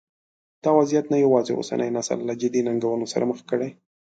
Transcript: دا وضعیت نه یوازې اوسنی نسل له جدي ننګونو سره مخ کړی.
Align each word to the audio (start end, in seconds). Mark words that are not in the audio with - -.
دا 0.63 0.69
وضعیت 0.79 1.05
نه 1.13 1.17
یوازې 1.25 1.51
اوسنی 1.55 1.89
نسل 1.97 2.19
له 2.27 2.33
جدي 2.41 2.61
ننګونو 2.67 3.05
سره 3.13 3.25
مخ 3.31 3.39
کړی. 3.49 3.69